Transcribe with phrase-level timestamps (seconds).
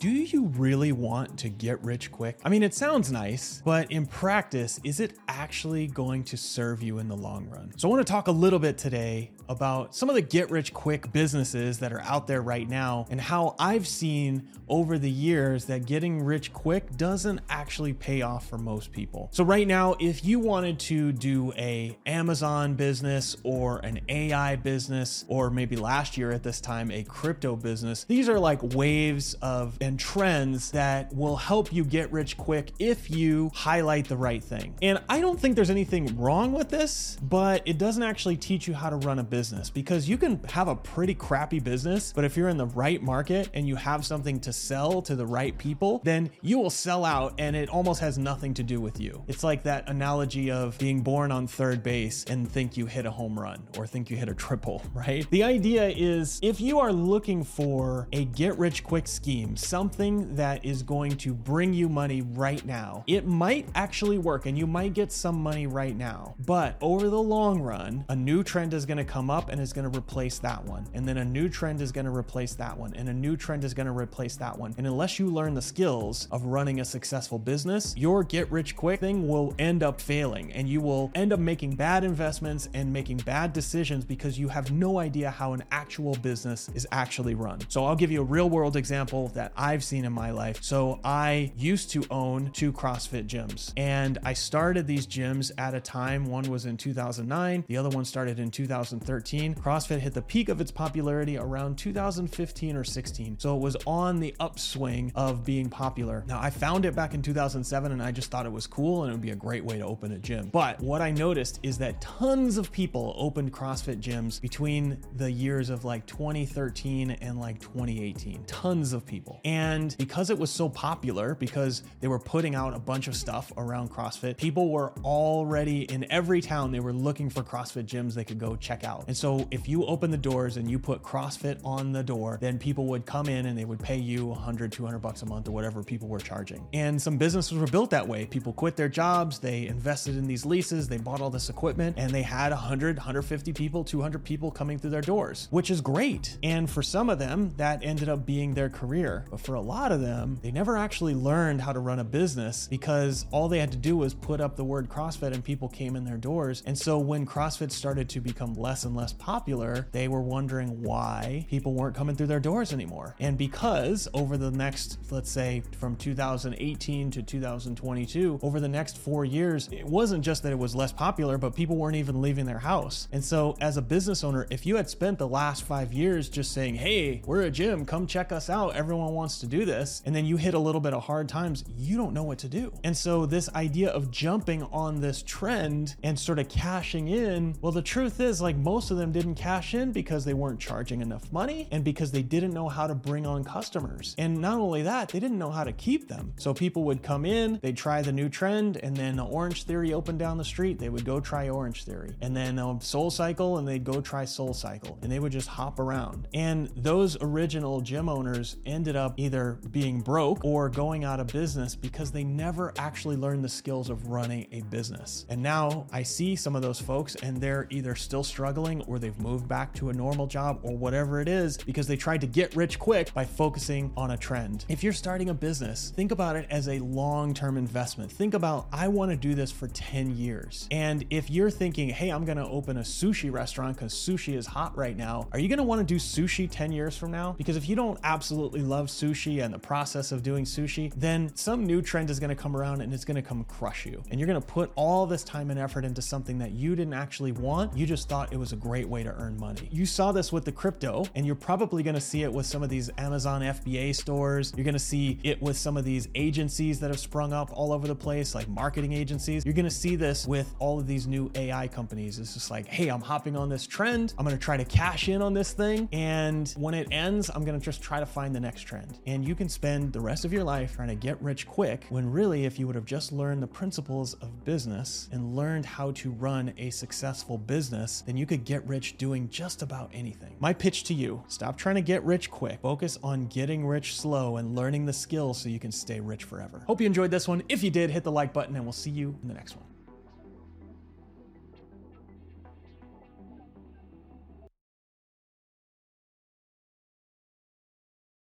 [0.00, 2.38] Do you really want to get rich quick?
[2.44, 7.00] I mean, it sounds nice, but in practice, is it actually going to serve you
[7.00, 7.72] in the long run?
[7.76, 10.72] So, I want to talk a little bit today about some of the get rich
[10.72, 15.64] quick businesses that are out there right now and how I've seen over the years
[15.66, 19.28] that getting rich quick doesn't actually pay off for most people.
[19.32, 25.24] So, right now, if you wanted to do a Amazon business or an AI business,
[25.28, 29.78] or maybe last year at this time, a crypto business, these are like waves of
[29.80, 34.74] and trends that will help you get rich quick if you highlight the right thing.
[34.82, 38.74] And I don't think there's anything wrong with this, but it doesn't actually teach you
[38.74, 39.37] how to run a business
[39.72, 43.48] because you can have a pretty crappy business, but if you're in the right market
[43.54, 47.34] and you have something to sell to the right people, then you will sell out
[47.38, 49.22] and it almost has nothing to do with you.
[49.28, 53.10] It's like that analogy of being born on third base and think you hit a
[53.12, 55.28] home run or think you hit a triple, right?
[55.30, 60.64] The idea is if you are looking for a get rich quick scheme, something that
[60.64, 64.94] is going to bring you money right now, it might actually work and you might
[64.94, 66.34] get some money right now.
[66.44, 69.72] But over the long run, a new trend is going to come up and is
[69.72, 70.86] going to replace that one.
[70.94, 72.94] And then a new trend is going to replace that one.
[72.94, 74.74] And a new trend is going to replace that one.
[74.78, 79.00] And unless you learn the skills of running a successful business, your get rich quick
[79.00, 83.18] thing will end up failing and you will end up making bad investments and making
[83.18, 87.60] bad decisions because you have no idea how an actual business is actually run.
[87.68, 90.62] So I'll give you a real world example that I've seen in my life.
[90.62, 95.80] So I used to own two CrossFit gyms and I started these gyms at a
[95.80, 96.24] time.
[96.24, 99.17] One was in 2009, the other one started in 2013.
[99.20, 103.38] CrossFit hit the peak of its popularity around 2015 or 16.
[103.38, 106.24] So it was on the upswing of being popular.
[106.26, 109.10] Now I found it back in 2007 and I just thought it was cool and
[109.10, 110.50] it would be a great way to open a gym.
[110.52, 115.70] But what I noticed is that tons of people opened CrossFit gyms between the years
[115.70, 118.44] of like 2013 and like 2018.
[118.44, 119.40] Tons of people.
[119.44, 123.52] And because it was so popular, because they were putting out a bunch of stuff
[123.56, 128.24] around CrossFit, people were already in every town, they were looking for CrossFit gyms they
[128.24, 129.07] could go check out.
[129.08, 132.58] And so if you open the doors and you put CrossFit on the door, then
[132.58, 135.52] people would come in and they would pay you 100, 200 bucks a month or
[135.52, 136.68] whatever people were charging.
[136.74, 138.26] And some businesses were built that way.
[138.26, 142.10] People quit their jobs, they invested in these leases, they bought all this equipment, and
[142.12, 146.36] they had 100, 150 people, 200 people coming through their doors, which is great.
[146.42, 149.24] And for some of them, that ended up being their career.
[149.30, 152.68] But for a lot of them, they never actually learned how to run a business
[152.68, 155.96] because all they had to do was put up the word CrossFit and people came
[155.96, 156.62] in their doors.
[156.66, 161.46] And so when CrossFit started to become less and less popular, they were wondering why
[161.48, 163.14] people weren't coming through their doors anymore.
[163.20, 169.24] And because over the next, let's say from 2018 to 2022, over the next four
[169.24, 172.58] years, it wasn't just that it was less popular, but people weren't even leaving their
[172.58, 173.08] house.
[173.12, 176.52] And so as a business owner, if you had spent the last five years just
[176.52, 180.14] saying, hey, we're a gym, come check us out, everyone wants to do this, and
[180.14, 182.72] then you hit a little bit of hard times, you don't know what to do.
[182.82, 187.72] And so, this idea of jumping on this trend and sort of cashing in, well,
[187.72, 191.32] the truth is, like, most of them didn't cash in because they weren't charging enough
[191.32, 194.14] money and because they didn't know how to bring on customers.
[194.18, 196.32] And not only that, they didn't know how to keep them.
[196.38, 200.18] So, people would come in, they'd try the new trend, and then Orange Theory opened
[200.18, 202.14] down the street, they would go try Orange Theory.
[202.20, 204.98] And then um, Soul Cycle, and they'd go try Soul Cycle.
[205.02, 206.28] And they would just hop around.
[206.34, 211.74] And those original gym owners ended up either being broke or going out of business
[211.74, 215.26] because they never actually learned the skills of running a business.
[215.28, 219.18] And now I see some of those folks and they're either still struggling or they've
[219.20, 222.54] moved back to a normal job or whatever it is because they tried to get
[222.54, 224.64] rich quick by focusing on a trend.
[224.68, 228.12] If you're starting a business, think about it as a long term investment.
[228.12, 230.68] Think about, I want to do this for 10 years.
[230.70, 234.46] And if you're thinking, hey, I'm going to open a sushi restaurant because sushi is
[234.46, 237.34] hot right now, are you going to want to do sushi 10 years from now?
[237.38, 241.64] Because if you don't absolutely love sushi, and the process of doing sushi, then some
[241.64, 244.02] new trend is going to come around and it's going to come crush you.
[244.10, 246.94] And you're going to put all this time and effort into something that you didn't
[246.94, 247.76] actually want.
[247.76, 249.68] You just thought it was a great way to earn money.
[249.70, 252.62] You saw this with the crypto, and you're probably going to see it with some
[252.62, 254.52] of these Amazon FBA stores.
[254.56, 257.72] You're going to see it with some of these agencies that have sprung up all
[257.72, 259.44] over the place, like marketing agencies.
[259.44, 262.18] You're going to see this with all of these new AI companies.
[262.18, 264.14] It's just like, hey, I'm hopping on this trend.
[264.18, 265.88] I'm going to try to cash in on this thing.
[265.92, 269.26] And when it ends, I'm going to just try to find the next trend and
[269.26, 272.44] you can spend the rest of your life trying to get rich quick when really,
[272.44, 276.52] if you would have just learned the principles of business and learned how to run
[276.58, 280.34] a successful business, then you could get rich doing just about anything.
[280.40, 284.38] My pitch to you stop trying to get rich quick, focus on getting rich slow
[284.38, 286.64] and learning the skills so you can stay rich forever.
[286.66, 287.42] Hope you enjoyed this one.
[287.50, 289.66] If you did, hit the like button and we'll see you in the next one.